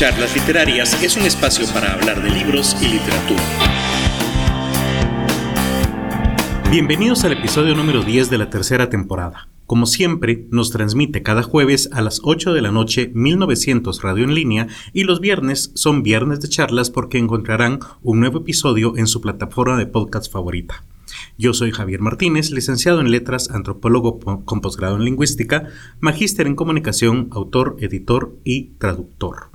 [0.00, 3.42] Charlas Literarias es un espacio para hablar de libros y literatura.
[6.70, 9.50] Bienvenidos al episodio número 10 de la tercera temporada.
[9.66, 14.34] Como siempre, nos transmite cada jueves a las 8 de la noche 1900 Radio en
[14.34, 19.20] línea y los viernes son viernes de charlas porque encontrarán un nuevo episodio en su
[19.20, 20.82] plataforma de podcast favorita.
[21.36, 25.68] Yo soy Javier Martínez, licenciado en Letras, antropólogo con posgrado en Lingüística,
[26.00, 29.50] magíster en Comunicación, autor, editor y traductor.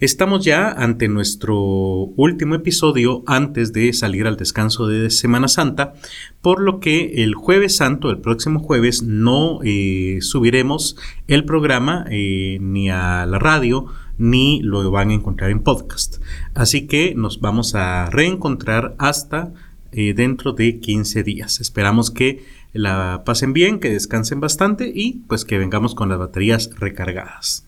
[0.00, 5.94] Estamos ya ante nuestro último episodio antes de salir al descanso de Semana Santa,
[6.40, 12.58] por lo que el jueves santo, el próximo jueves, no eh, subiremos el programa eh,
[12.60, 13.86] ni a la radio,
[14.18, 16.22] ni lo van a encontrar en podcast.
[16.54, 19.52] Así que nos vamos a reencontrar hasta
[19.90, 21.60] eh, dentro de 15 días.
[21.60, 26.70] Esperamos que la pasen bien, que descansen bastante y pues que vengamos con las baterías
[26.78, 27.67] recargadas.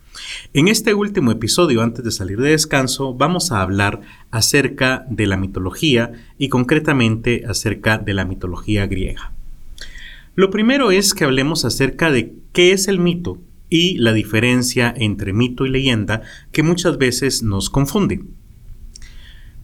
[0.53, 5.37] En este último episodio, antes de salir de descanso, vamos a hablar acerca de la
[5.37, 9.33] mitología y concretamente acerca de la mitología griega.
[10.35, 15.33] Lo primero es que hablemos acerca de qué es el mito y la diferencia entre
[15.33, 18.23] mito y leyenda que muchas veces nos confunde.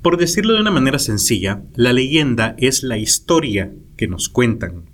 [0.03, 4.85] Por decirlo de una manera sencilla, la leyenda es la historia que nos cuentan.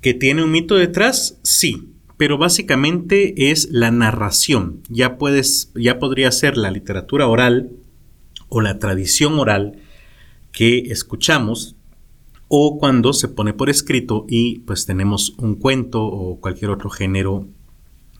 [0.00, 1.40] ¿Que tiene un mito detrás?
[1.42, 4.82] Sí, pero básicamente es la narración.
[4.88, 7.70] Ya puedes, ya podría ser la literatura oral
[8.48, 9.78] o la tradición oral
[10.52, 11.76] que escuchamos
[12.48, 17.48] o cuando se pone por escrito y pues tenemos un cuento o cualquier otro género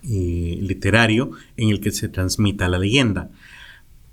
[0.02, 3.30] eh, literario en el que se transmita la leyenda.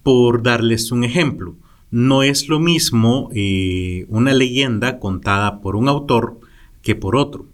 [0.04, 1.56] Por darles un ejemplo,
[1.90, 6.40] no es lo mismo eh, una leyenda contada por un autor
[6.82, 7.48] que por otro.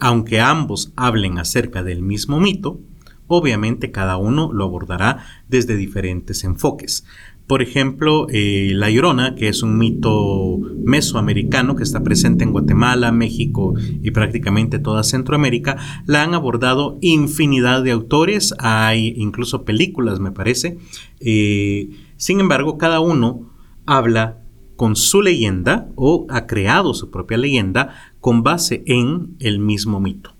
[0.00, 2.80] Aunque ambos hablen acerca del mismo mito,
[3.26, 7.04] obviamente cada uno lo abordará desde diferentes enfoques.
[7.46, 13.12] Por ejemplo, eh, La Llorona, que es un mito mesoamericano que está presente en Guatemala,
[13.12, 20.30] México y prácticamente toda Centroamérica, la han abordado infinidad de autores, hay incluso películas, me
[20.30, 20.78] parece.
[21.20, 23.50] Eh, sin embargo, cada uno
[23.86, 24.41] habla
[24.82, 30.34] con su leyenda o ha creado su propia leyenda con base en el mismo mito.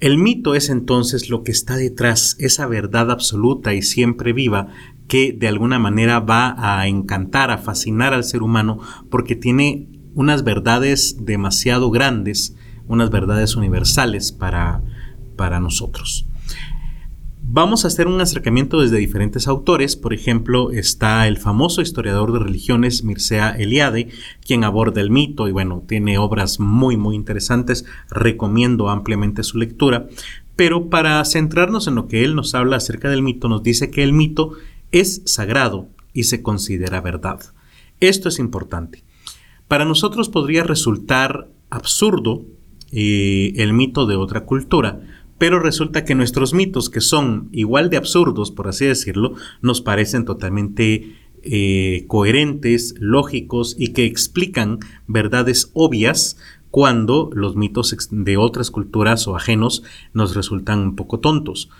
[0.00, 4.68] El mito es entonces lo que está detrás, esa verdad absoluta y siempre viva
[5.08, 8.80] que de alguna manera va a encantar, a fascinar al ser humano
[9.10, 12.56] porque tiene unas verdades demasiado grandes,
[12.86, 14.80] unas verdades universales para,
[15.36, 16.24] para nosotros.
[17.50, 19.96] Vamos a hacer un acercamiento desde diferentes autores.
[19.96, 24.10] Por ejemplo, está el famoso historiador de religiones Mircea Eliade,
[24.46, 27.86] quien aborda el mito y bueno, tiene obras muy muy interesantes.
[28.10, 30.08] Recomiendo ampliamente su lectura.
[30.56, 34.02] Pero para centrarnos en lo que él nos habla acerca del mito, nos dice que
[34.02, 34.52] el mito
[34.92, 37.40] es sagrado y se considera verdad.
[38.00, 39.04] Esto es importante.
[39.68, 42.44] Para nosotros podría resultar absurdo
[42.92, 45.00] eh, el mito de otra cultura,
[45.38, 50.24] pero resulta que nuestros mitos, que son igual de absurdos, por así decirlo, nos parecen
[50.24, 56.36] totalmente eh, coherentes, lógicos y que explican verdades obvias
[56.70, 61.70] cuando los mitos de otras culturas o ajenos nos resultan un poco tontos.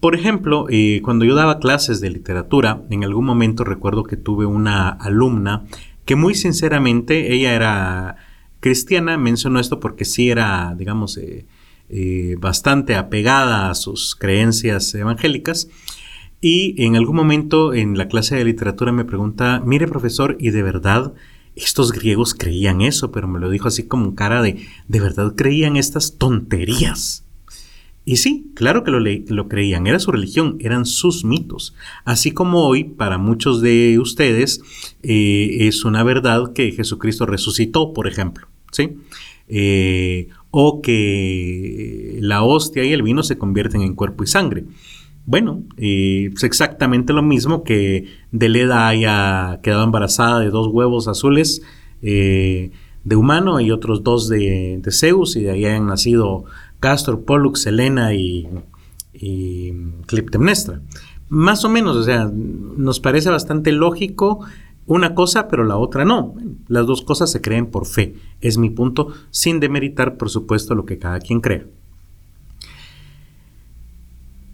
[0.00, 4.46] Por ejemplo, eh, cuando yo daba clases de literatura, en algún momento recuerdo que tuve
[4.46, 5.64] una alumna
[6.04, 8.16] que muy sinceramente, ella era
[8.60, 11.46] cristiana, menciono esto porque sí era, digamos, eh,
[11.96, 15.68] eh, bastante apegada a sus creencias evangélicas.
[16.40, 20.64] Y en algún momento en la clase de literatura me pregunta, mire profesor, ¿y de
[20.64, 21.14] verdad
[21.54, 23.12] estos griegos creían eso?
[23.12, 27.24] Pero me lo dijo así como cara de, ¿de verdad creían estas tonterías?
[28.04, 31.76] Y sí, claro que lo, lo, creían, era su religión, eran sus mitos.
[32.04, 34.62] Así como hoy, para muchos de ustedes,
[35.04, 38.48] eh, es una verdad que Jesucristo resucitó, por ejemplo.
[38.72, 38.96] ¿sí?
[39.48, 44.64] Eh, o que la hostia y el vino se convierten en cuerpo y sangre.
[45.26, 51.62] Bueno, eh, es exactamente lo mismo que Deleda haya quedado embarazada de dos huevos azules
[52.02, 52.70] eh,
[53.02, 56.44] de humano y otros dos de, Zeus y de ahí hayan nacido
[56.78, 58.48] Castor, Pollux, Helena y,
[59.12, 59.72] y
[60.06, 60.82] Cliptemnestra.
[61.30, 64.46] Más o menos, o sea, nos parece bastante lógico
[64.86, 66.34] una cosa, pero la otra no.
[66.68, 70.84] Las dos cosas se creen por fe, es mi punto, sin demeritar, por supuesto, lo
[70.84, 71.66] que cada quien crea.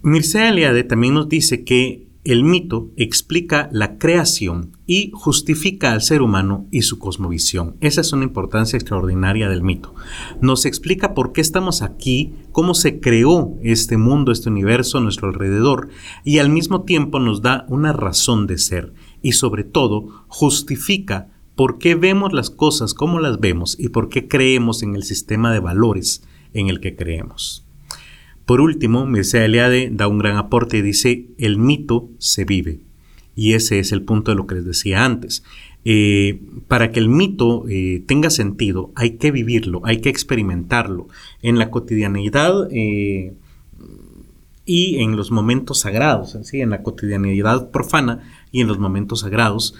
[0.03, 6.21] Mircea Eliade también nos dice que el mito explica la creación y justifica al ser
[6.21, 7.75] humano y su cosmovisión.
[7.81, 9.95] Esa es una importancia extraordinaria del mito.
[10.39, 15.29] Nos explica por qué estamos aquí, cómo se creó este mundo, este universo a nuestro
[15.29, 15.89] alrededor,
[16.23, 21.77] y al mismo tiempo nos da una razón de ser y sobre todo justifica por
[21.77, 25.59] qué vemos las cosas como las vemos y por qué creemos en el sistema de
[25.59, 26.23] valores
[26.53, 27.65] en el que creemos.
[28.45, 32.79] Por último, Mircea Eliade da un gran aporte y dice, el mito se vive.
[33.35, 35.43] Y ese es el punto de lo que les decía antes.
[35.85, 41.07] Eh, para que el mito eh, tenga sentido, hay que vivirlo, hay que experimentarlo
[41.41, 43.33] en la cotidianidad eh,
[44.65, 48.19] y en los momentos sagrados, en la cotidianidad profana
[48.51, 49.75] y en los momentos sagrados,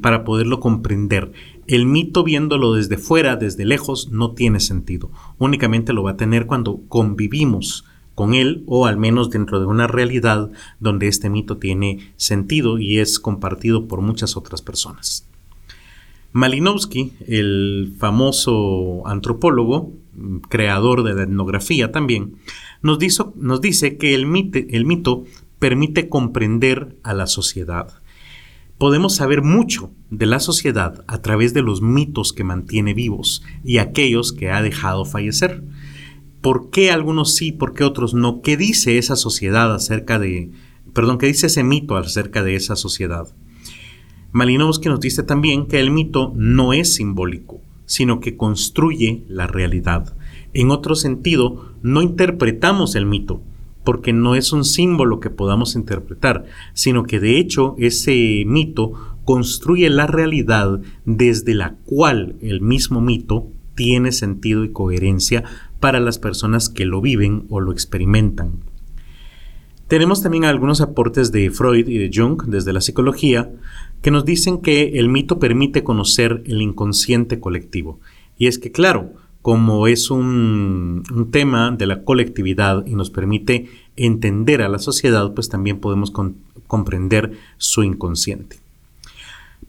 [0.00, 1.32] para poderlo comprender.
[1.66, 5.10] El mito viéndolo desde fuera, desde lejos, no tiene sentido.
[5.38, 7.84] Únicamente lo va a tener cuando convivimos
[8.14, 10.50] con él o al menos dentro de una realidad
[10.80, 15.26] donde este mito tiene sentido y es compartido por muchas otras personas.
[16.32, 19.92] Malinowski, el famoso antropólogo,
[20.48, 22.36] creador de la etnografía también,
[22.80, 22.98] nos,
[23.36, 24.26] nos dice que el,
[24.70, 25.24] el mito
[25.62, 28.02] permite comprender a la sociedad
[28.82, 33.78] podemos saber mucho de la sociedad a través de los mitos que mantiene vivos y
[33.78, 35.62] aquellos que ha dejado fallecer.
[36.40, 38.42] ¿Por qué algunos sí, por qué otros no?
[38.42, 40.50] ¿Qué dice esa sociedad acerca de,
[40.94, 43.28] perdón, qué dice ese mito acerca de esa sociedad?
[44.32, 50.16] Malinowski nos dice también que el mito no es simbólico, sino que construye la realidad.
[50.54, 53.44] En otro sentido, no interpretamos el mito,
[53.84, 58.92] porque no es un símbolo que podamos interpretar, sino que de hecho ese mito
[59.24, 65.44] construye la realidad desde la cual el mismo mito tiene sentido y coherencia
[65.80, 68.60] para las personas que lo viven o lo experimentan.
[69.88, 73.50] Tenemos también algunos aportes de Freud y de Jung desde la psicología
[74.00, 78.00] que nos dicen que el mito permite conocer el inconsciente colectivo.
[78.38, 81.02] Y es que, claro, como es un,
[81.32, 86.12] tema de la colectividad y nos permite entender a la sociedad, pues también podemos
[86.66, 88.60] comprender su inconsciente.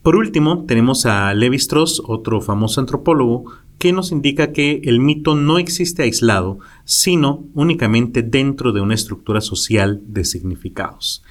[0.03, 3.45] Por último, tenemos a Levi Strauss, otro famoso antropólogo,
[3.79, 9.41] que nos indica que el mito no existe aislado, sino únicamente dentro de una estructura
[9.41, 11.23] social de significados.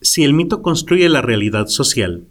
[0.00, 2.24] Si el mito construye la realidad social,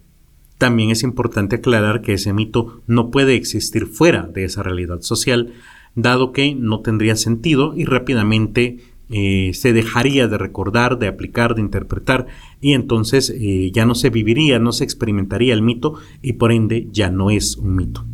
[0.62, 5.54] también es importante aclarar que ese mito no puede existir fuera de esa realidad social,
[5.96, 8.78] dado que no tendría sentido y rápidamente
[9.10, 12.28] eh, se dejaría de recordar, de aplicar, de interpretar,
[12.60, 16.86] y entonces eh, ya no se viviría, no se experimentaría el mito y por ende
[16.92, 18.06] ya no es un mito.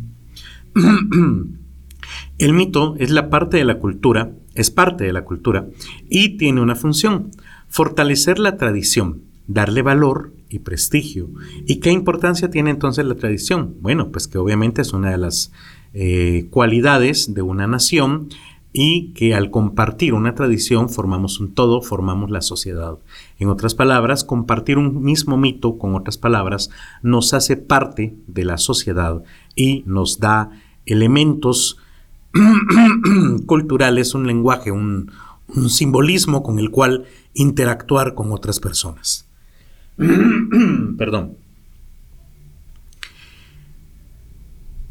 [2.39, 5.67] el mito es la parte de la cultura, es parte de la cultura
[6.09, 7.29] y tiene una función,
[7.67, 11.29] fortalecer la tradición, darle valor y prestigio.
[11.65, 13.75] ¿Y qué importancia tiene entonces la tradición?
[13.81, 15.51] Bueno, pues que obviamente es una de las
[15.93, 18.29] eh, cualidades de una nación
[18.71, 22.97] y que al compartir una tradición formamos un todo, formamos la sociedad.
[23.39, 26.69] En otras palabras, compartir un mismo mito, con otras palabras,
[27.01, 29.23] nos hace parte de la sociedad
[29.55, 30.51] y nos da
[30.85, 31.77] elementos
[33.47, 35.11] culturales, un lenguaje, un
[35.67, 39.28] simbolismo con el cual interactuar con otras personas.
[40.97, 41.37] Perdón.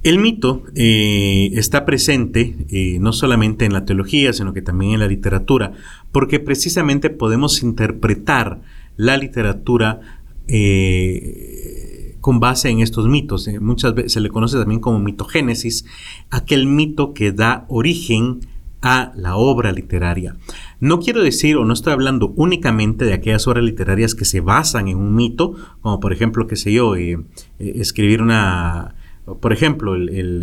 [0.05, 5.01] El mito eh, está presente eh, no solamente en la teología, sino que también en
[5.01, 5.73] la literatura,
[6.13, 8.61] porque precisamente podemos interpretar
[8.97, 13.49] la literatura eh, con base en estos mitos.
[13.61, 15.85] muchas veces se le conoce también como mitogénesis,
[16.31, 18.41] aquel mito que da origen
[18.81, 20.37] a la obra literaria.
[20.81, 24.89] No quiero decir o no estoy hablando únicamente de aquellas obras literarias que se basan
[24.89, 27.19] en un mito, como por ejemplo, qué sé yo, eh,
[27.59, 28.95] eh, escribir una,
[29.41, 30.41] por ejemplo, el,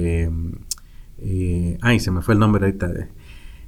[1.20, 2.92] eh, ay, se me fue el nombre ahorita,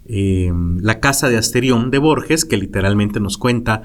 [0.05, 3.83] La casa de Asterión de Borges, que literalmente nos cuenta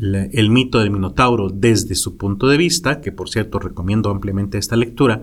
[0.00, 4.76] el mito del Minotauro desde su punto de vista, que por cierto recomiendo ampliamente esta
[4.76, 5.22] lectura,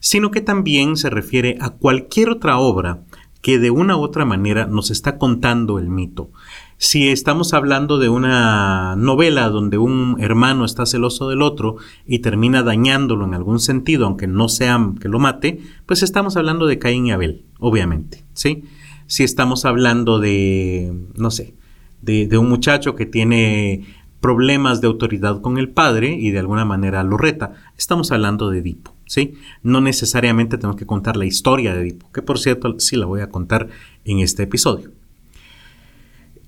[0.00, 3.04] sino que también se refiere a cualquier otra obra
[3.46, 6.32] que de una u otra manera nos está contando el mito.
[6.78, 11.76] Si estamos hablando de una novela donde un hermano está celoso del otro
[12.08, 16.66] y termina dañándolo en algún sentido, aunque no sea que lo mate, pues estamos hablando
[16.66, 18.64] de Caín y Abel, obviamente, ¿sí?
[19.06, 21.54] Si estamos hablando de, no sé,
[22.02, 23.84] de, de un muchacho que tiene
[24.18, 27.52] problemas de autoridad con el padre y de alguna manera lo reta.
[27.78, 29.34] Estamos hablando de Edipo, ¿sí?
[29.62, 33.22] No necesariamente tenemos que contar la historia de Edipo, que por cierto sí la voy
[33.22, 33.68] a contar
[34.04, 34.90] en este episodio.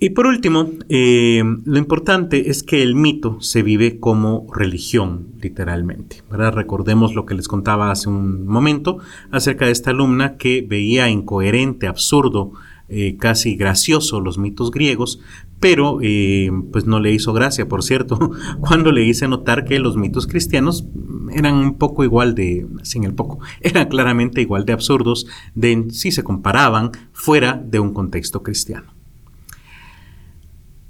[0.00, 6.22] Y por último, eh, lo importante es que el mito se vive como religión, literalmente.
[6.30, 8.98] Recordemos lo que les contaba hace un momento
[9.32, 12.52] acerca de esta alumna que veía incoherente, absurdo,
[12.88, 15.20] eh, casi gracioso los mitos griegos,
[15.58, 19.96] pero eh, pues no le hizo gracia, por cierto, cuando le hice notar que los
[19.96, 20.86] mitos cristianos
[21.30, 26.12] eran un poco igual de, sin el poco, eran claramente igual de absurdos de si
[26.12, 28.92] se comparaban fuera de un contexto cristiano.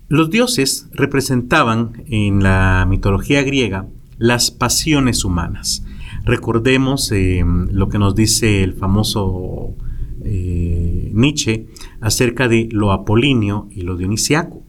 [0.09, 5.85] Los dioses representaban en la mitología griega las pasiones humanas.
[6.25, 9.75] Recordemos eh, lo que nos dice el famoso
[10.25, 11.67] eh, Nietzsche
[12.01, 14.63] acerca de lo apolíneo y lo dionisiaco.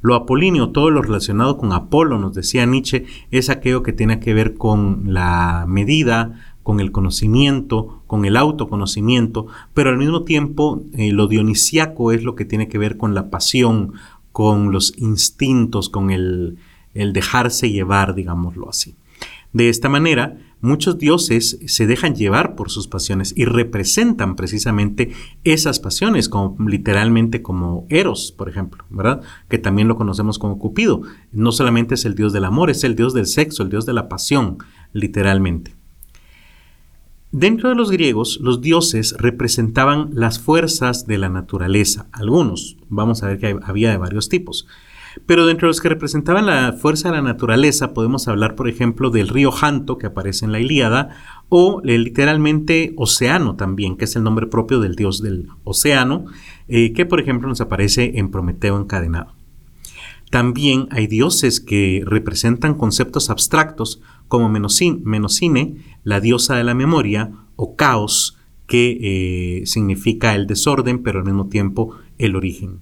[0.00, 4.34] Lo apolíneo, todo lo relacionado con Apolo, nos decía Nietzsche, es aquello que tiene que
[4.34, 11.12] ver con la medida, con el conocimiento, con el autoconocimiento, pero al mismo tiempo eh,
[11.12, 13.94] lo dionisiaco es lo que tiene que ver con la pasión,
[14.32, 16.58] con los instintos, con el,
[16.92, 18.96] dejarse llevar, digámoslo así.
[19.52, 25.12] De esta manera, muchos dioses se dejan llevar por sus pasiones y representan precisamente
[25.44, 29.22] esas pasiones, como literalmente como Eros, por ejemplo, ¿verdad?
[29.48, 31.02] Que también lo conocemos como Cupido.
[31.32, 33.92] No solamente es el dios del amor, es el dios del sexo, el dios de
[33.92, 34.58] la pasión,
[34.92, 35.78] literalmente.
[37.30, 42.06] Dentro de los griegos, los dioses representaban las fuerzas de la naturaleza.
[42.10, 44.66] Algunos, vamos a ver que había de varios tipos.
[45.26, 49.10] Pero dentro de los que representaban la fuerza de la naturaleza, podemos hablar, por ejemplo,
[49.10, 51.10] del río Janto, que aparece en la Ilíada,
[51.48, 56.26] o literalmente Océano también, que es el nombre propio del dios del océano,
[56.68, 59.34] eh, que por ejemplo nos aparece en Prometeo encadenado.
[60.30, 67.76] También hay dioses que representan conceptos abstractos como Menocine, la diosa de la memoria, o
[67.76, 68.36] Caos,
[68.66, 72.80] que eh, significa el desorden, pero al mismo tiempo el origen.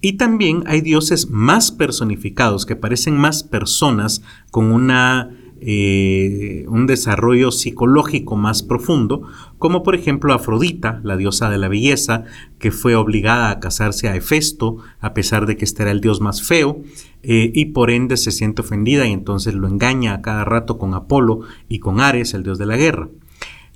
[0.00, 7.50] Y también hay dioses más personificados, que parecen más personas con una eh, un desarrollo
[7.50, 9.22] psicológico más profundo,
[9.58, 12.24] como por ejemplo Afrodita, la diosa de la belleza,
[12.58, 16.20] que fue obligada a casarse a Hefesto, a pesar de que este era el dios
[16.20, 16.82] más feo,
[17.22, 20.92] eh, y por ende se siente ofendida y entonces lo engaña a cada rato con
[20.92, 23.08] Apolo y con Ares, el dios de la guerra.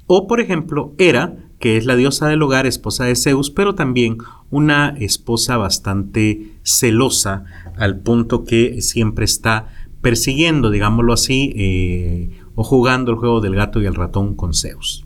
[0.07, 4.17] O por ejemplo Hera, que es la diosa del hogar, esposa de Zeus, pero también
[4.51, 7.45] una esposa bastante celosa,
[7.77, 9.69] al punto que siempre está
[10.01, 15.05] persiguiendo, digámoslo así, eh, o jugando el juego del gato y el ratón con Zeus.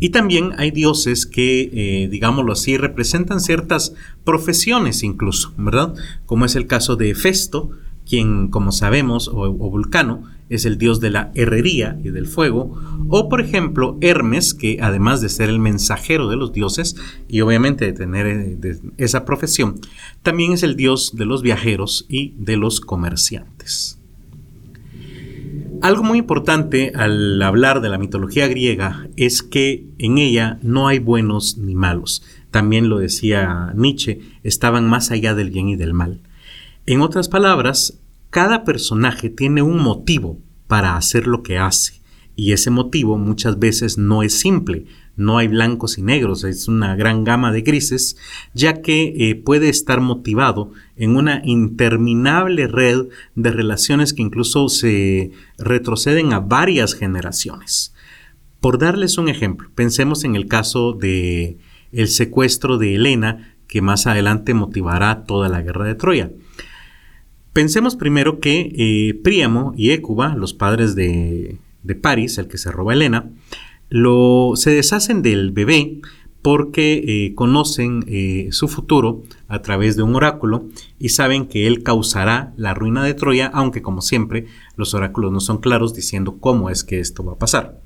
[0.00, 3.94] Y también hay dioses que, eh, digámoslo así, representan ciertas
[4.24, 5.94] profesiones incluso, ¿verdad?
[6.24, 7.70] Como es el caso de Festo,
[8.08, 13.28] quien, como sabemos, o, Vulcano, es el dios de la herrería y del fuego, o
[13.28, 16.96] por ejemplo Hermes, que además de ser el mensajero de los dioses
[17.28, 19.78] y obviamente de tener eh, esa profesión,
[20.22, 23.98] también es el dios de los viajeros y de los comerciantes.
[25.80, 30.98] Algo muy importante al hablar de la mitología griega es que en ella no hay
[30.98, 32.24] buenos ni malos.
[32.50, 36.20] También lo decía Nietzsche, estaban más allá del bien y del mal.
[36.90, 37.98] En otras palabras,
[38.30, 42.00] cada personaje tiene un motivo para hacer lo que hace
[42.34, 46.96] y ese motivo muchas veces no es simple, no hay blancos y negros, es una
[46.96, 48.16] gran gama de grises,
[48.54, 55.32] ya que eh, puede estar motivado en una interminable red de relaciones que incluso se
[55.58, 57.92] retroceden a varias generaciones.
[58.60, 61.58] Por darles un ejemplo, pensemos en el caso de
[61.92, 66.30] el secuestro de Helena, que más adelante motivará toda la guerra de Troya.
[67.58, 72.70] Pensemos primero que eh, Príamo y Écuba, los padres de, de París, el que se
[72.70, 73.24] roba a
[73.88, 76.00] lo, se deshacen del bebé
[76.40, 80.68] porque eh, conocen eh, su futuro a través de un oráculo
[81.00, 84.46] y saben que él causará la ruina de Troya, aunque como siempre
[84.76, 87.80] los oráculos no son claros diciendo cómo es que esto va a pasar.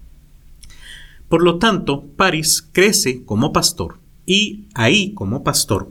[1.31, 5.91] Por lo tanto, París crece como pastor y ahí como pastor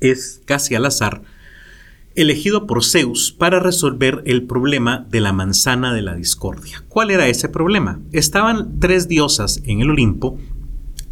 [0.00, 1.33] es casi al azar
[2.14, 6.84] elegido por Zeus para resolver el problema de la manzana de la discordia.
[6.88, 8.00] ¿Cuál era ese problema?
[8.12, 10.38] Estaban tres diosas en el Olimpo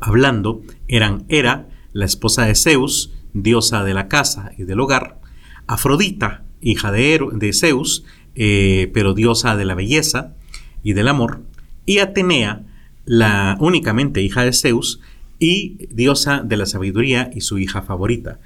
[0.02, 5.20] hablando, eran Hera, la esposa de Zeus, diosa de la casa y del hogar,
[5.66, 8.04] Afrodita, hija de, Zeus,
[8.34, 10.34] eh, pero diosa de la belleza
[10.82, 11.42] y del amor,
[11.86, 12.64] y Atenea,
[13.04, 15.00] la únicamente hija de Zeus
[15.38, 18.38] y diosa de la sabiduría y su hija favorita.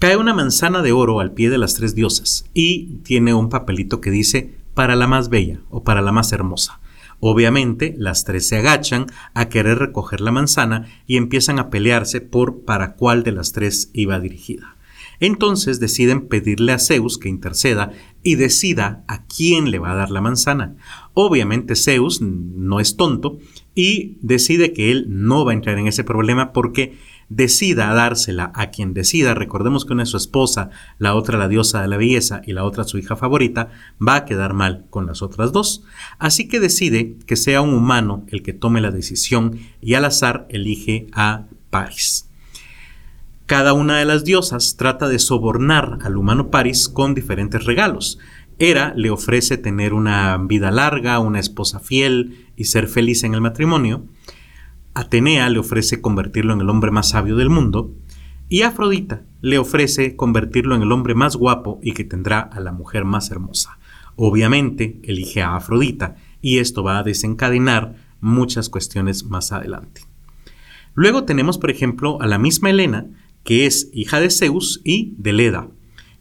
[0.00, 4.00] Cae una manzana de oro al pie de las tres diosas y tiene un papelito
[4.00, 6.80] que dice para la más bella o para la más hermosa.
[7.18, 12.64] Obviamente, las tres se agachan a querer recoger la manzana y empiezan a pelearse por
[12.64, 14.78] para cuál de las tres iba dirigida.
[15.20, 17.92] Entonces deciden pedirle a Zeus que interceda
[18.22, 20.76] y decida a quién le va a dar la manzana.
[21.12, 23.38] Obviamente Zeus no es tonto
[23.74, 26.96] y decide que él no va a entrar en ese problema porque
[27.30, 30.68] decida dársela a quien decida, recordemos que una es su esposa,
[30.98, 33.70] la otra la diosa de la belleza y la otra su hija favorita,
[34.06, 35.84] va a quedar mal con las otras dos.
[36.18, 40.46] Así que decide que sea un humano el que tome la decisión y al azar
[40.50, 42.26] elige a Paris.
[43.46, 48.18] Cada una de las diosas trata de sobornar al humano Paris con diferentes regalos.
[48.58, 53.40] Hera le ofrece tener una vida larga, una esposa fiel y ser feliz en el
[53.40, 54.04] matrimonio.
[54.94, 57.92] Atenea le ofrece convertirlo en el hombre más sabio del mundo,
[58.48, 62.72] y Afrodita le ofrece convertirlo en el hombre más guapo y que tendrá a la
[62.72, 63.78] mujer más hermosa.
[64.16, 70.02] Obviamente elige a Afrodita, y esto va a desencadenar muchas cuestiones más adelante.
[70.94, 73.06] Luego tenemos, por ejemplo, a la misma Helena,
[73.44, 75.68] que es hija de Zeus y de Leda,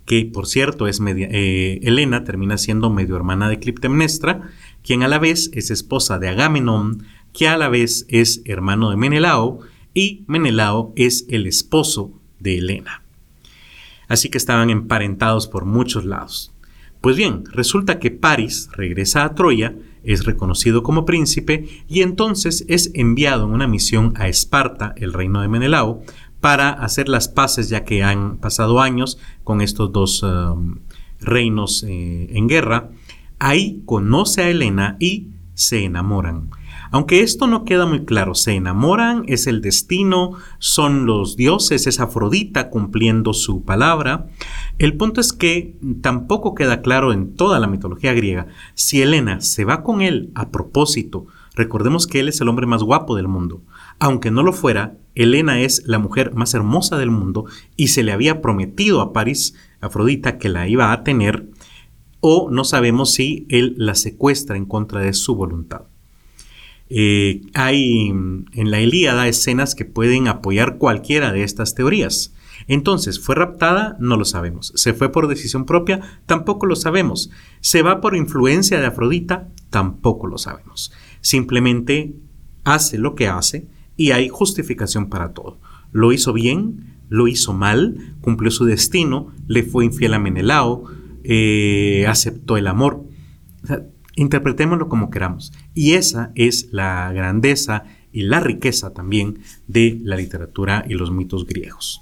[0.05, 1.79] que por cierto es media, eh,
[2.25, 4.49] termina siendo medio hermana de Clitemnestra,
[4.83, 8.97] quien a la vez es esposa de Agamenón, que a la vez es hermano de
[8.97, 9.59] Menelao
[9.93, 13.03] y Menelao es el esposo de Helena.
[14.07, 16.51] Así que estaban emparentados por muchos lados.
[17.01, 22.91] Pues bien, resulta que Paris regresa a Troya, es reconocido como príncipe y entonces es
[22.93, 26.01] enviado en una misión a Esparta, el reino de Menelao,
[26.41, 30.79] para hacer las paces ya que han pasado años con estos dos um,
[31.19, 32.89] reinos eh, en guerra.
[33.39, 36.49] Ahí conoce a Helena y se enamoran.
[36.91, 41.99] Aunque esto no queda muy claro, se enamoran, es el destino, son los dioses, es
[41.99, 44.27] Afrodita cumpliendo su palabra.
[44.79, 49.65] El punto es que tampoco queda claro en toda la mitología griega si Helena se
[49.65, 51.27] va con él a propósito.
[51.53, 53.61] Recordemos que él es el hombre más guapo del mundo.
[53.99, 58.13] Aunque no lo fuera, Helena es la mujer más hermosa del mundo y se le
[58.13, 61.49] había prometido a París, Afrodita, que la iba a tener,
[62.19, 65.83] o no sabemos si él la secuestra en contra de su voluntad.
[66.89, 72.33] Eh, hay en la Ilíada escenas que pueden apoyar cualquiera de estas teorías.
[72.67, 73.97] Entonces, ¿fue raptada?
[73.99, 74.73] No lo sabemos.
[74.75, 76.01] ¿Se fue por decisión propia?
[76.25, 77.31] Tampoco lo sabemos.
[77.61, 79.49] ¿Se va por influencia de Afrodita?
[79.69, 80.91] Tampoco lo sabemos.
[81.21, 82.15] Simplemente
[82.63, 85.59] hace lo que hace y hay justificación para todo.
[85.91, 90.85] Lo hizo bien, lo hizo mal, cumplió su destino, le fue infiel a Menelao,
[91.23, 93.03] eh, aceptó el amor.
[94.15, 95.53] Interpretémoslo como queramos.
[95.73, 101.45] Y esa es la grandeza y la riqueza también de la literatura y los mitos
[101.45, 102.01] griegos.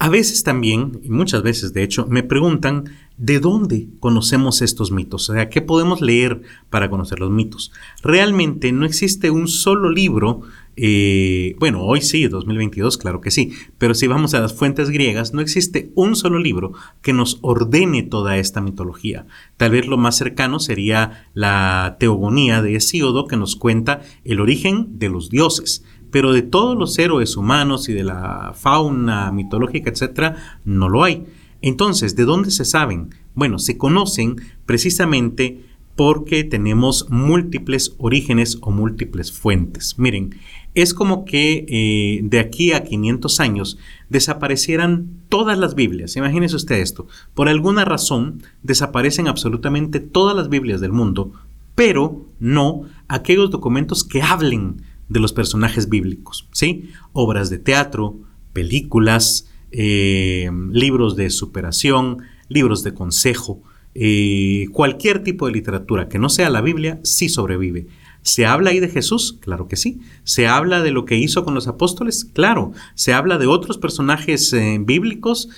[0.00, 2.84] A veces también, y muchas veces de hecho, me preguntan
[3.16, 7.72] de dónde conocemos estos mitos, o sea, qué podemos leer para conocer los mitos.
[8.00, 10.42] Realmente no existe un solo libro
[10.80, 15.34] eh, bueno, hoy sí, 2022, claro que sí, pero si vamos a las fuentes griegas,
[15.34, 19.26] no existe un solo libro que nos ordene toda esta mitología.
[19.56, 25.00] Tal vez lo más cercano sería la Teogonía de Hesíodo, que nos cuenta el origen
[25.00, 25.84] de los dioses.
[26.12, 31.26] Pero de todos los héroes humanos y de la fauna mitológica, etc., no lo hay.
[31.60, 33.10] Entonces, ¿de dónde se saben?
[33.34, 35.64] Bueno, se conocen precisamente
[35.98, 39.98] porque tenemos múltiples orígenes o múltiples fuentes.
[39.98, 40.36] Miren,
[40.82, 46.16] es como que eh, de aquí a 500 años desaparecieran todas las Biblias.
[46.16, 47.06] Imagínense usted esto.
[47.34, 51.32] Por alguna razón desaparecen absolutamente todas las Biblias del mundo,
[51.74, 56.48] pero no aquellos documentos que hablen de los personajes bíblicos.
[56.52, 56.90] ¿sí?
[57.12, 58.16] Obras de teatro,
[58.52, 63.62] películas, eh, libros de superación, libros de consejo,
[63.94, 67.88] eh, cualquier tipo de literatura que no sea la Biblia sí sobrevive.
[68.22, 69.38] ¿Se habla ahí de Jesús?
[69.40, 70.00] Claro que sí.
[70.24, 72.24] ¿Se habla de lo que hizo con los apóstoles?
[72.24, 72.72] Claro.
[72.94, 75.48] ¿Se habla de otros personajes eh, bíblicos?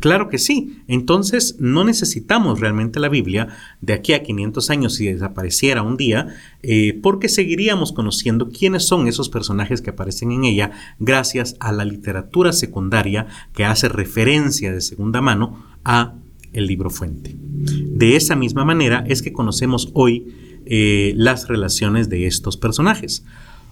[0.00, 0.82] Claro que sí.
[0.88, 3.48] Entonces no necesitamos realmente la Biblia
[3.80, 6.28] de aquí a 500 años si desapareciera un día,
[6.62, 11.84] eh, porque seguiríamos conociendo quiénes son esos personajes que aparecen en ella gracias a la
[11.84, 16.14] literatura secundaria que hace referencia de segunda mano a
[16.52, 17.36] el libro fuente.
[17.36, 20.34] De esa misma manera es que conocemos hoy
[20.66, 23.24] eh, las relaciones de estos personajes.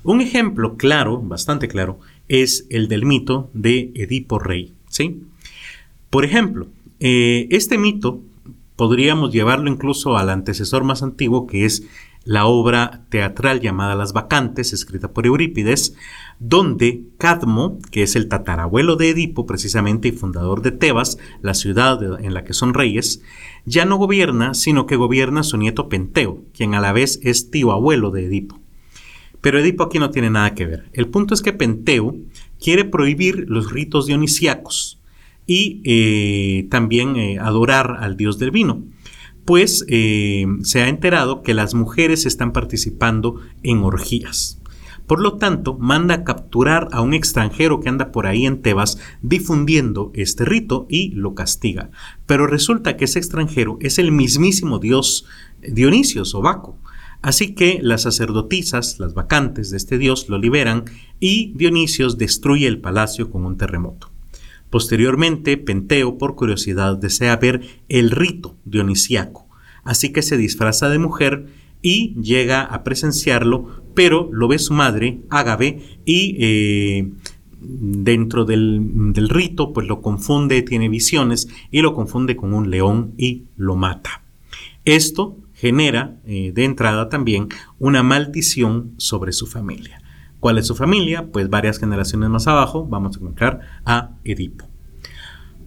[0.02, 4.72] Un ejemplo claro, bastante claro, es el del mito de Edipo Rey.
[4.88, 5.22] ¿sí?
[6.10, 6.68] Por ejemplo,
[7.00, 8.20] eh, este mito
[8.76, 11.84] podríamos llevarlo incluso al antecesor más antiguo, que es
[12.24, 15.94] la obra teatral llamada Las Vacantes, escrita por Eurípides,
[16.38, 22.20] donde Cadmo, que es el tatarabuelo de Edipo precisamente y fundador de Tebas, la ciudad
[22.20, 23.22] en la que son reyes,
[23.66, 27.72] ya no gobierna, sino que gobierna su nieto Penteo, quien a la vez es tío
[27.72, 28.60] abuelo de Edipo.
[29.40, 30.88] Pero Edipo aquí no tiene nada que ver.
[30.92, 32.16] El punto es que Penteo
[32.60, 35.00] quiere prohibir los ritos dionisíacos.
[35.46, 38.82] y eh, también eh, adorar al dios del vino.
[39.44, 44.58] Pues eh, se ha enterado que las mujeres están participando en orgías.
[45.06, 48.98] Por lo tanto, manda a capturar a un extranjero que anda por ahí en Tebas
[49.22, 51.90] difundiendo este rito y lo castiga.
[52.26, 55.26] Pero resulta que ese extranjero es el mismísimo dios
[55.60, 56.78] Dionisio o Baco.
[57.20, 60.84] Así que las sacerdotisas, las vacantes de este dios, lo liberan
[61.20, 64.10] y Dionisio destruye el palacio con un terremoto.
[64.74, 69.48] Posteriormente, Penteo, por curiosidad, desea ver el rito dionisiaco,
[69.84, 71.46] así que se disfraza de mujer
[71.80, 77.10] y llega a presenciarlo, pero lo ve su madre, Ágave, y eh,
[77.60, 83.44] dentro del, rito, pues lo confunde, tiene visiones y lo confunde con un león y
[83.56, 84.22] lo mata.
[84.84, 90.02] Esto genera eh, de entrada también una maldición sobre su familia.
[90.40, 91.30] ¿Cuál es su familia?
[91.32, 94.68] Pues varias generaciones más abajo vamos a encontrar a Edipo.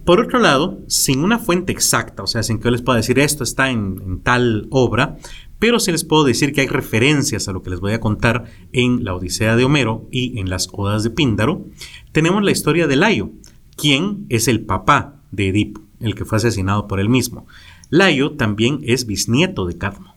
[0.05, 3.19] Por otro lado, sin una fuente exacta, o sea, sin que yo les pueda decir
[3.19, 5.17] esto está en tal obra,
[5.59, 8.45] pero sí les puedo decir que hay referencias a lo que les voy a contar
[8.73, 11.65] en la Odisea de Homero y en las Odas de Píndaro.
[12.11, 13.31] Tenemos la historia de Layo,
[13.75, 17.47] quien es el papá de Edipo, el que fue asesinado por él mismo.
[17.89, 20.15] Layo también es bisnieto de Cadmo.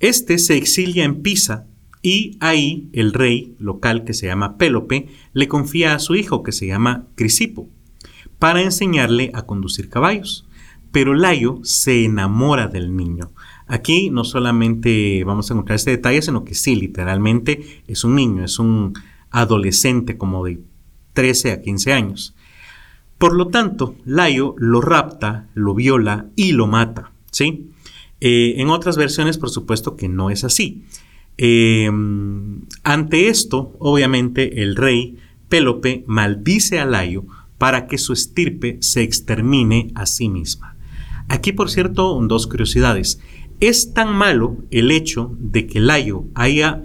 [0.00, 1.66] Este se exilia en Pisa
[2.02, 6.52] y ahí el rey local que se llama Pélope le confía a su hijo que
[6.52, 7.68] se llama Crisipo
[8.38, 10.46] para enseñarle a conducir caballos.
[10.90, 13.30] Pero Layo se enamora del niño
[13.70, 18.44] Aquí no solamente vamos a encontrar este detalle, sino que sí, literalmente es un niño,
[18.44, 18.94] es un
[19.30, 20.58] adolescente como de
[21.12, 22.34] 13 a 15 años.
[23.16, 27.12] Por lo tanto, Layo lo rapta, lo viola y lo mata.
[27.30, 27.70] ¿sí?
[28.20, 30.82] Eh, en otras versiones, por supuesto que no es así.
[31.36, 35.16] Em, ante esto, obviamente, el rey
[35.48, 37.24] Pélope maldice a Layo
[37.56, 40.76] para que su estirpe se extermine a sí misma.
[41.30, 43.20] Aquí, por cierto, dos curiosidades.
[43.60, 46.82] Es tan malo el hecho de que Layo haya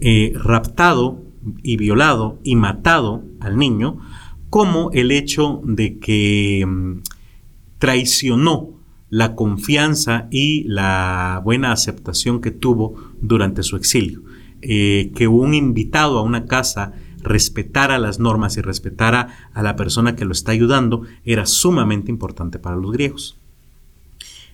[0.00, 1.24] eh, raptado
[1.62, 3.98] y violado y matado al niño,
[4.50, 7.00] como el hecho de que mm,
[7.78, 14.22] traicionó la confianza y la buena aceptación que tuvo durante su exilio.
[14.60, 20.14] Eh, que un invitado a una casa respetara las normas y respetara a la persona
[20.14, 23.39] que lo está ayudando era sumamente importante para los griegos.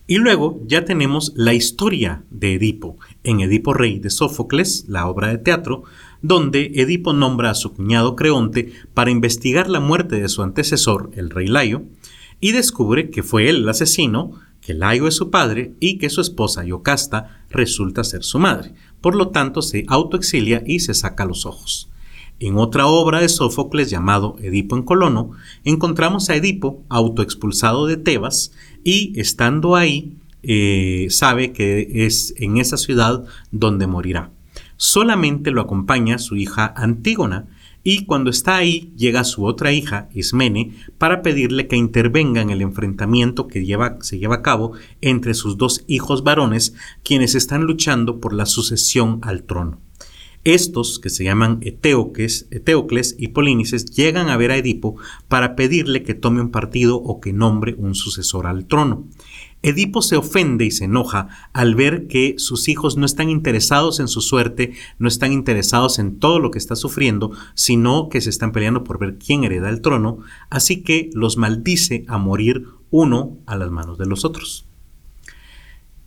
[0.09, 5.29] Y luego ya tenemos la historia de Edipo, en Edipo Rey de Sófocles, la obra
[5.29, 5.83] de teatro,
[6.23, 11.31] donde Edipo nombra a su cuñado Creonte para investigar la muerte de su antecesor, el
[11.31, 11.83] rey Layo,
[12.41, 16.21] y descubre que fue él el asesino, que Layo es su padre y que su
[16.21, 18.75] esposa Yocasta resulta ser su madre.
[19.01, 21.91] Por lo tanto, se autoexilia y se saca los ojos.
[22.39, 25.31] En otra obra de Sófocles llamado Edipo en Colono,
[25.65, 28.53] encontramos a Edipo autoexpulsado de Tebas
[28.87, 34.31] y estando ahí eh, sabe que es en esa ciudad donde morirá.
[34.77, 37.49] Solamente lo acompaña su hija Antígona
[37.83, 42.63] y cuando está ahí llega su otra hija, Ismene, para pedirle que intervenga en el
[42.63, 48.21] enfrentamiento que lleva, se lleva a cabo entre sus dos hijos varones, quienes están luchando
[48.21, 49.81] por la sucesión al trono.
[50.47, 54.95] Estos, que se llaman Eteocles, Eteocles y Polínices, llegan a ver a Edipo
[55.27, 59.09] para pedirle que tome un partido o que nombre un sucesor al trono.
[59.63, 64.07] Edipo se ofende y se enoja al ver que sus hijos no están interesados en
[64.07, 68.53] su suerte, no están interesados en todo lo que está sufriendo, sino que se están
[68.53, 73.57] peleando por ver quién hereda el trono, así que los maldice a morir uno a
[73.57, 74.69] las manos de los otros.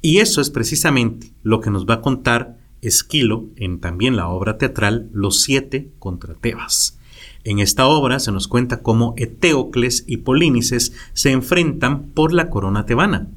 [0.02, 4.57] Y eso es precisamente lo que nos va a contar Esquilo en también la obra
[4.57, 6.97] teatral Los siete contra Tebas.
[7.43, 12.85] En esta obra se nos cuenta cómo Eteocles y Polínices se enfrentan por la corona
[12.85, 13.27] tebana.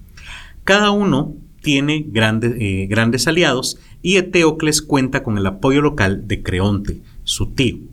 [0.64, 6.42] Cada uno tiene grandes, eh, grandes aliados y Eteocles cuenta con el apoyo local de
[6.42, 7.91] Creonte, su tío.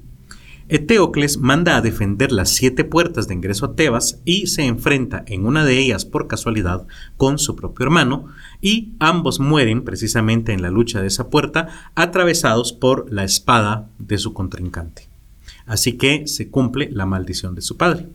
[0.72, 5.48] Eteocles manda a defender las siete puertas de ingreso a Tebas y se enfrenta en
[5.48, 6.86] una de ellas por casualidad
[7.18, 8.28] con su propio hermano
[8.62, 14.20] y ambos mueren precisamente en la lucha de esa puerta atravesados por la espada de
[14.20, 15.10] su contrincante.
[15.66, 18.08] Así que se cumple la maldición de su padre.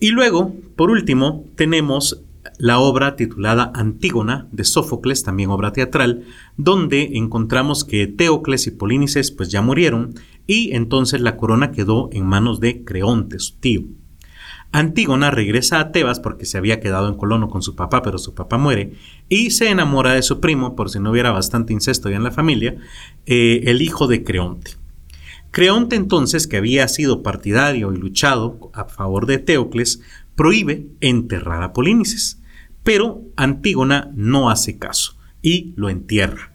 [0.00, 2.22] Y luego, por último, tenemos
[2.58, 6.24] la obra titulada Antígona de Sófocles, también obra teatral,
[6.56, 10.14] donde encontramos que Teocles y Polínices pues ya murieron
[10.46, 13.82] y entonces la corona quedó en manos de Creonte, su tío.
[14.72, 18.34] Antígona regresa a Tebas porque se había quedado en Colono con su papá, pero su
[18.34, 18.94] papá muere,
[19.28, 22.30] y se enamora de su primo, por si no hubiera bastante incesto ya en la
[22.30, 22.76] familia,
[23.26, 24.72] eh, el hijo de Creonte.
[25.50, 30.00] Creonte entonces, que había sido partidario y luchado a favor de Teocles,
[30.34, 32.42] prohíbe enterrar a Polínices,
[32.82, 36.52] pero Antígona no hace caso y lo entierra.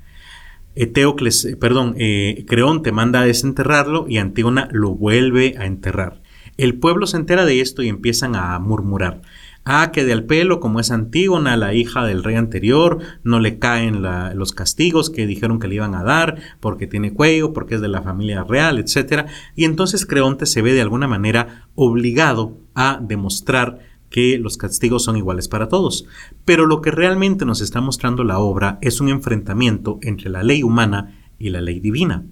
[0.94, 6.22] Teocles, eh, perdón, eh, Creonte manda a desenterrarlo y Antígona lo vuelve a enterrar.
[6.58, 9.22] El pueblo se entera de esto y empiezan a murmurar.
[9.70, 13.60] Ah, que de al pelo, como es Antígona, la hija del rey anterior, no le
[13.60, 14.02] caen
[14.34, 17.90] los castigos que dijeron que le iban a dar, porque tiene cuello, porque es de
[17.90, 19.26] la familia real, etc.
[19.58, 25.18] Y entonces Creonte se ve de alguna manera obligado a demostrar que los castigos son
[25.18, 26.06] iguales para todos.
[26.46, 30.64] Pero lo que realmente nos está mostrando la obra es un enfrentamiento entre la ley
[30.64, 32.24] humana y la ley divina.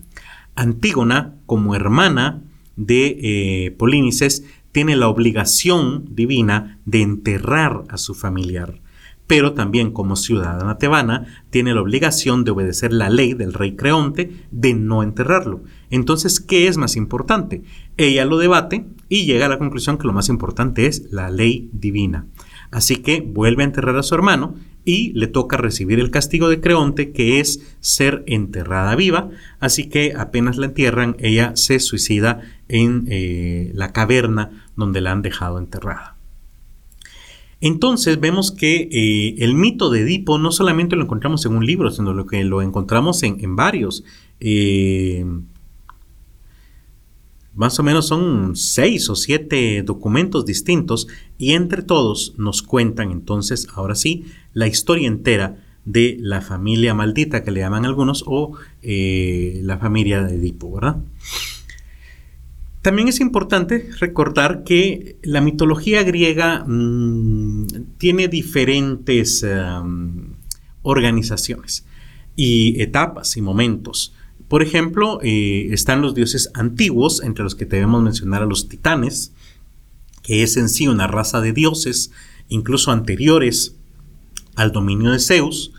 [0.56, 2.44] Antígona, como hermana
[2.78, 4.46] de eh, Polínices,
[4.76, 8.82] tiene la obligación divina de enterrar a su familiar,
[9.26, 14.36] pero también como ciudadana tebana tiene la obligación de obedecer la ley del rey Creonte
[14.52, 15.64] de no enterrarlo.
[15.92, 17.64] Entonces, ¿qué es más importante?
[17.96, 21.70] Ella lo debate y llega a la conclusión que lo más importante es la ley
[21.72, 22.28] divina.
[22.76, 26.60] Así que vuelve a enterrar a su hermano y le toca recibir el castigo de
[26.60, 29.30] Creonte, que es ser enterrada viva.
[29.62, 35.22] Así que apenas la entierran, ella se suicida en eh, la caverna donde la han
[35.22, 36.18] dejado enterrada.
[37.62, 41.92] Entonces vemos que eh, el mito de Edipo no solamente lo encontramos en un libro,
[41.92, 44.04] sino que lo encontramos en, varios.
[44.42, 45.26] Eh,
[47.56, 53.68] más o menos son seis o siete documentos distintos y entre todos nos cuentan entonces,
[53.74, 59.60] ahora sí, la historia entera de la familia maldita que le llaman algunos o eh,
[59.64, 60.98] la familia de Edipo, ¿verdad?
[62.82, 67.66] También es importante recordar que la mitología griega mm,
[67.98, 70.34] tiene diferentes em,
[70.84, 71.86] organizaciones
[72.36, 74.14] y etapas y momentos.
[74.48, 79.34] Por ejemplo, eh, están los dioses antiguos, entre los que debemos mencionar a los titanes,
[80.22, 82.12] que es en sí una raza de dioses,
[82.48, 83.76] incluso anteriores
[84.56, 85.72] al dominio de Zeus.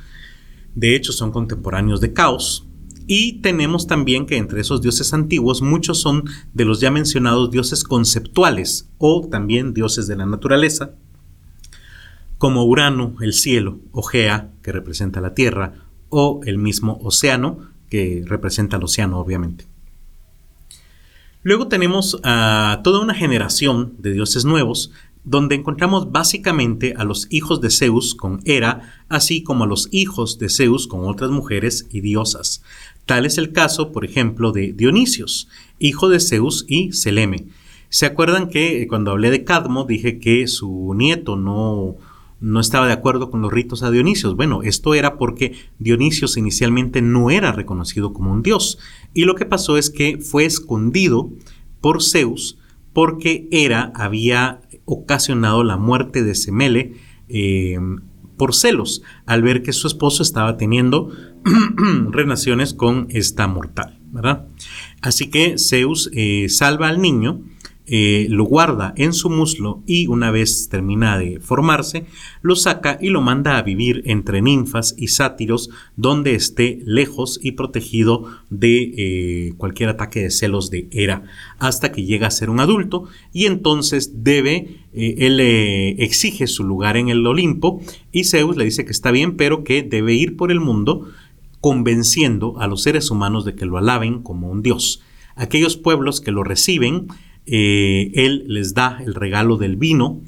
[0.74, 2.66] De hecho, son contemporáneos de Caos.
[3.06, 6.24] Y tenemos también que entre esos dioses antiguos muchos son
[6.54, 10.90] de los ya mencionados dioses conceptuales o también dioses de la naturaleza,
[12.38, 15.74] como Urano, el cielo, o Gea, que representa la tierra,
[16.08, 17.60] o el mismo océano,
[17.96, 19.64] que representa el océano, obviamente.
[21.42, 24.92] Luego tenemos a toda una generación de dioses nuevos,
[25.24, 30.38] donde encontramos básicamente a los hijos de Zeus con Hera, así como a los hijos
[30.38, 32.62] de Zeus con otras mujeres y diosas.
[33.06, 37.46] Tal es el caso, por ejemplo, de Dionisios, hijo de Zeus y Seleme.
[37.88, 41.96] ¿Se acuerdan que cuando hablé de Cadmo dije que su nieto no,
[42.40, 44.36] no estaba de acuerdo con los ritos a Dionisios.
[44.36, 48.78] Bueno, esto era porque Dionisios inicialmente no era reconocido como un dios.
[49.14, 51.30] Y lo que pasó es que fue escondido
[51.80, 52.58] por Zeus
[52.92, 56.96] porque Hera había ocasionado la muerte de Semele
[57.28, 57.78] eh,
[58.36, 61.10] por celos al ver que su esposo estaba teniendo
[62.10, 64.46] relaciones con esta mortal, ¿verdad?
[65.00, 67.40] Así que Zeus eh, salva al niño
[67.88, 72.06] eh, lo guarda en su muslo y una vez termina de formarse,
[72.42, 77.52] lo saca y lo manda a vivir entre ninfas y sátiros donde esté lejos y
[77.52, 81.22] protegido de eh, cualquier ataque de celos de Hera
[81.60, 86.96] hasta que llega a ser un adulto y entonces debe, eh, él exige su lugar
[86.96, 90.50] en el Olimpo y Zeus le dice que está bien pero que debe ir por
[90.50, 91.08] el mundo
[91.60, 95.02] convenciendo a los seres humanos de que lo alaben como un dios.
[95.34, 97.08] Aquellos pueblos que lo reciben
[97.46, 100.20] eh, él les da el regalo del vino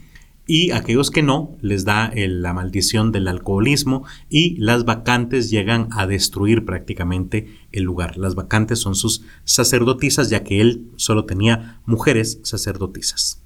[0.46, 6.06] y aquellos que no les da la maldición del alcoholismo y las vacantes llegan a
[6.06, 8.16] destruir prácticamente el lugar.
[8.16, 13.42] Las vacantes son sus sacerdotisas ya que él solo tenía mujeres sacerdotisas.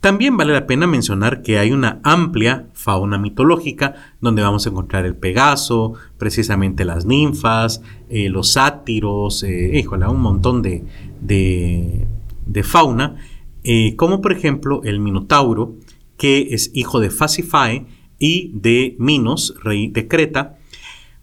[0.00, 5.06] También vale la pena mencionar que hay una amplia fauna mitológica donde vamos a encontrar
[5.06, 10.84] el Pegaso, precisamente las ninfas, eh, los sátiros, eh, híjole, un montón de,
[11.20, 12.06] de
[12.62, 13.16] fauna,
[13.64, 15.76] eh, como por ejemplo el Minotauro,
[16.16, 17.86] que es hijo de Fasifae
[18.18, 20.58] y de Minos, rey de Creta.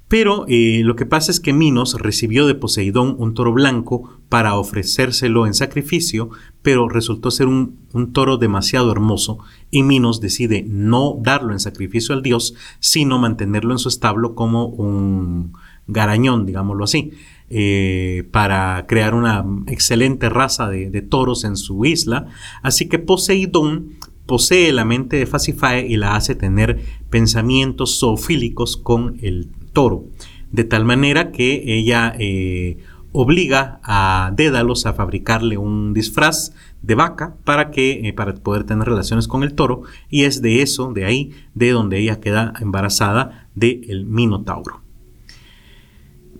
[0.07, 4.55] Pero eh, lo que pasa es que Minos recibió de Poseidón un toro blanco para
[4.55, 6.29] ofrecérselo en sacrificio,
[6.61, 9.39] pero resultó ser un, un, toro demasiado hermoso
[9.71, 14.67] y Minos decide no darlo en sacrificio al dios, sino mantenerlo en su establo como
[14.67, 15.53] un
[15.87, 17.11] garañón, digámoslo así.
[17.49, 22.25] Eh, para crear una excelente raza de, toros en su isla.
[22.63, 23.89] Así que Poseidón
[24.25, 30.05] posee la mente de Fasifae y la hace tener pensamientos zoofílicos con el toro.
[30.51, 32.77] De tal manera que ella eh,
[33.11, 38.87] obliga a Dédalos a fabricarle un disfraz de vaca para que eh, para poder tener
[38.87, 43.47] relaciones con el toro y es de eso, de ahí, de donde ella queda embarazada
[43.53, 44.82] del Minotauro.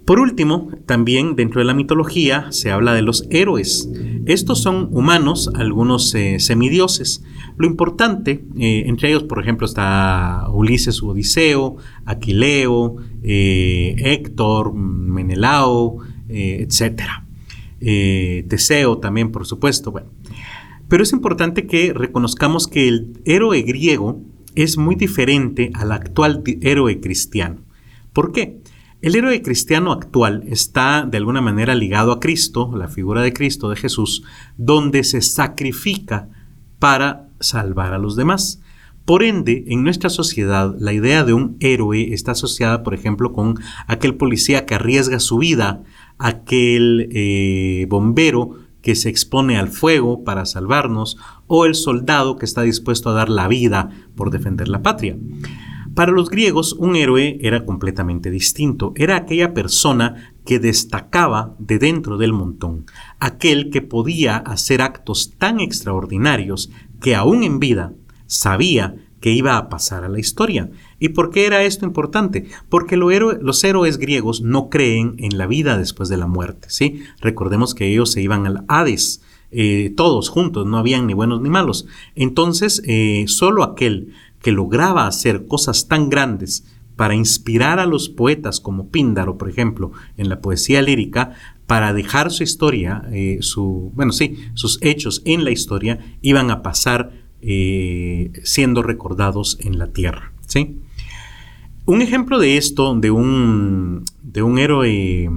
[0.05, 3.89] Por último, también dentro de la mitología se habla de los héroes.
[4.25, 7.23] Estos son humanos, algunos eh, semidioses.
[7.57, 17.03] Lo importante, eh, entre ellos, por ejemplo, está Ulises u Odiseo, Aquileo, Héctor, Menelao, etc.
[17.79, 19.93] Teseo también, por supuesto.
[20.89, 24.21] Pero es importante que reconozcamos que el héroe griego
[24.55, 27.61] es muy diferente al actual héroe cristiano.
[28.11, 28.59] ¿Por qué?
[29.03, 33.69] El héroe cristiano actual está de alguna manera ligado a Cristo, la figura de Cristo,
[33.69, 34.23] de Jesús,
[34.55, 36.29] donde se sacrifica
[36.79, 38.61] para salvar a los demás.
[39.03, 43.59] Por ende, en nuestra sociedad, la idea de un héroe está asociada, por ejemplo, con
[43.87, 45.83] aquel policía que arriesga su vida,
[46.17, 52.61] aquel eh, bombero que se expone al fuego para salvarnos, o el soldado que está
[52.61, 55.17] dispuesto a dar la vida por defender la patria.
[55.95, 58.93] Para los griegos, un héroe era completamente distinto.
[58.95, 62.85] Era aquella persona que destacaba de dentro del montón,
[63.19, 67.93] aquel que podía hacer actos tan extraordinarios que aún en vida
[68.25, 70.69] sabía que iba a pasar a la historia.
[70.99, 72.47] ¿Y por qué era esto importante?
[72.69, 76.67] Porque los héroes griegos no creen en la vida después de la muerte.
[76.69, 77.03] ¿sí?
[77.21, 79.21] Recordemos que ellos se iban al Hades.
[79.51, 81.85] Eh, todos juntos, no habían ni buenos ni malos.
[82.15, 88.59] Entonces, eh, solo aquel que lograba hacer cosas tan grandes para inspirar a los poetas
[88.59, 91.33] como Píndaro, por ejemplo, en la poesía lírica,
[91.65, 96.61] para dejar su historia, eh, su, bueno, sí, sus hechos en la historia, iban a
[96.61, 100.33] pasar eh, siendo recordados en la tierra.
[100.45, 100.77] ¿sí?
[101.85, 105.29] Un ejemplo de esto, de un, de un héroe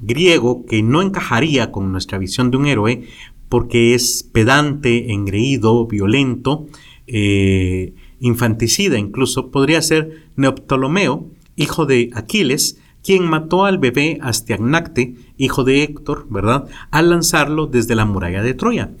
[0.00, 3.04] griego que no encajaría con nuestra visión de un héroe,
[3.48, 6.66] porque es pedante, engreído, violento,
[7.06, 15.64] eh, infanticida incluso, podría ser Neoptolomeo, hijo de Aquiles, quien mató al bebé Astiagnacte, hijo
[15.64, 18.92] de Héctor, ¿verdad?, al lanzarlo desde la muralla de Troya.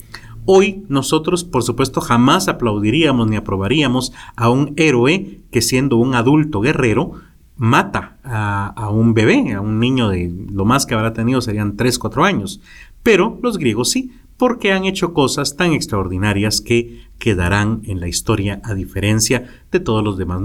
[0.44, 6.60] Hoy nosotros, por supuesto, jamás aplaudiríamos ni aprobaríamos a un héroe que siendo un adulto
[6.60, 7.12] guerrero
[7.56, 11.96] mata a, un bebé, a un niño de lo más que habrá tenido serían 3,
[11.96, 12.60] 4 años.
[13.04, 14.10] Pero los griegos sí,
[14.42, 20.02] porque han hecho cosas tan extraordinarias que quedarán en la historia a diferencia de todos
[20.02, 20.40] los demás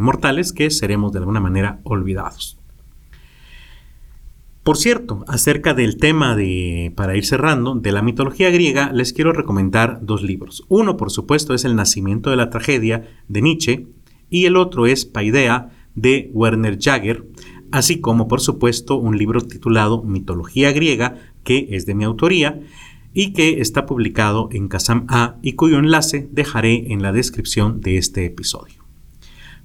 [0.00, 2.60] mortales que seremos de alguna manera olvidados.
[4.62, 9.32] Por cierto, acerca del tema de, para ir cerrando, de la mitología griega, les quiero
[9.32, 10.64] recomendar dos libros.
[10.68, 13.88] Uno, por supuesto, es El nacimiento de la tragedia de Nietzsche
[14.30, 17.26] y el otro es Paidea de Werner Jager,
[17.72, 22.60] así como, por supuesto, un libro titulado Mitología griega, que es de mi autoría
[23.12, 27.96] y que está publicado en Kazam A y cuyo enlace dejaré en la descripción de
[27.96, 28.80] este episodio.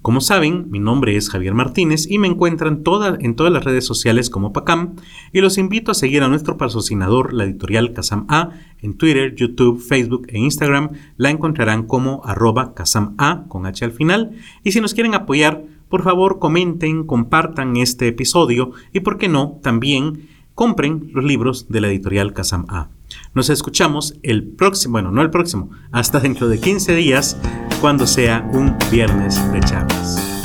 [0.06, 2.84] Como saben, mi nombre es Javier Martínez y me encuentran
[3.20, 4.98] en todas las redes sociales como Pacam
[5.34, 8.52] y los invito a seguir a nuestro patrocinador, la editorial Kazam A,
[8.84, 10.92] en Twitter, YouTube, Facebook e Instagram.
[11.18, 14.38] La encontrarán como arroba Kazam A con H al final.
[14.64, 19.60] Y si nos quieren apoyar, por favor comenten, compartan este episodio y, por qué no,
[19.64, 22.88] también compren los libros de la editorial Kazam A.
[23.34, 27.38] Nos escuchamos el próximo, bueno, no el próximo, hasta dentro de 15 días,
[27.82, 30.42] cuando sea un viernes de charlas.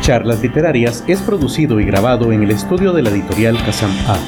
[0.00, 4.18] Charlas Literarias es producido y grabado en el estudio de la editorial Kazam A.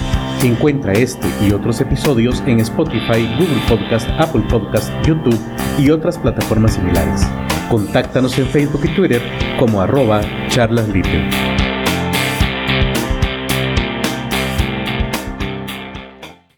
[0.43, 5.39] Encuentra este y otros episodios en Spotify, Google Podcast, Apple Podcast, YouTube
[5.79, 7.27] y otras plataformas similares.
[7.71, 9.23] Contáctanos en Facebook y Twitter
[9.59, 11.66] como arroba charlasliter.